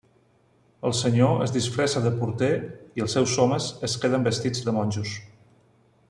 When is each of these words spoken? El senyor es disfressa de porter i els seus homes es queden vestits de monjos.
El 0.89 0.93
senyor 0.99 1.43
es 1.47 1.51
disfressa 1.57 2.01
de 2.05 2.13
porter 2.21 2.49
i 3.01 3.05
els 3.07 3.15
seus 3.19 3.35
homes 3.43 3.67
es 3.89 3.99
queden 4.05 4.25
vestits 4.29 4.65
de 4.71 4.75
monjos. 4.79 5.13